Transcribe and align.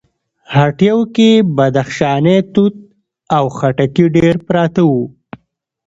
هټيو 0.55 0.99
کې 1.15 1.29
بدخشانی 1.55 2.37
توت 2.53 2.75
او 3.35 3.43
خټکي 3.57 4.05
ډېر 4.15 4.35
پراته 4.47 4.81
وو. 4.89 5.03